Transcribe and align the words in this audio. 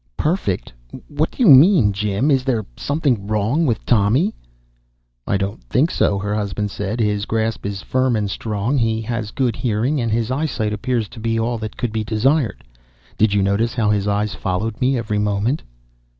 "Perfect! 0.17 0.73
What 1.09 1.29
do 1.29 1.43
you 1.43 1.49
mean, 1.51 1.93
Jim? 1.93 2.31
Is 2.31 2.43
there 2.43 2.65
something 2.75 3.27
wrong 3.27 3.67
with 3.67 3.85
Tommy?" 3.85 4.33
"I 5.27 5.37
don't 5.37 5.61
think 5.65 5.91
so," 5.91 6.17
her 6.17 6.33
husband 6.33 6.71
said. 6.71 6.99
"His 6.99 7.25
grasp 7.25 7.67
is 7.67 7.83
firm 7.83 8.15
and 8.15 8.27
strong. 8.27 8.79
He 8.79 8.99
has 9.03 9.29
good 9.29 9.55
hearing 9.55 10.01
and 10.01 10.11
his 10.11 10.31
eyesight 10.31 10.73
appears 10.73 11.07
to 11.09 11.19
be 11.19 11.39
all 11.39 11.59
that 11.59 11.77
could 11.77 11.91
be 11.91 12.03
desired. 12.03 12.63
Did 13.15 13.35
you 13.35 13.43
notice 13.43 13.75
how 13.75 13.91
his 13.91 14.07
eyes 14.07 14.33
followed 14.33 14.81
me 14.81 14.97
every 14.97 15.19
moment?" 15.19 15.61